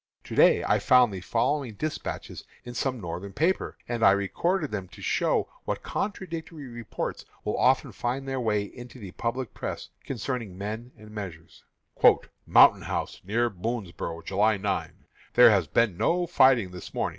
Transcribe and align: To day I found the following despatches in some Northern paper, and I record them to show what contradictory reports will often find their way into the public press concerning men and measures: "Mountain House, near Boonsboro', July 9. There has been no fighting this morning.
To 0.23 0.33
day 0.35 0.63
I 0.63 0.79
found 0.79 1.13
the 1.13 1.21
following 1.21 1.75
despatches 1.75 2.43
in 2.65 2.73
some 2.73 2.99
Northern 2.99 3.33
paper, 3.33 3.77
and 3.87 4.01
I 4.03 4.09
record 4.09 4.71
them 4.71 4.87
to 4.87 4.99
show 4.99 5.47
what 5.65 5.83
contradictory 5.83 6.65
reports 6.65 7.23
will 7.45 7.55
often 7.55 7.91
find 7.91 8.27
their 8.27 8.39
way 8.39 8.63
into 8.63 8.97
the 8.97 9.11
public 9.11 9.53
press 9.53 9.89
concerning 10.03 10.57
men 10.57 10.91
and 10.97 11.11
measures: 11.11 11.65
"Mountain 12.47 12.81
House, 12.81 13.21
near 13.23 13.47
Boonsboro', 13.51 14.25
July 14.25 14.57
9. 14.57 15.05
There 15.35 15.51
has 15.51 15.67
been 15.67 15.97
no 15.97 16.25
fighting 16.25 16.71
this 16.71 16.95
morning. 16.95 17.09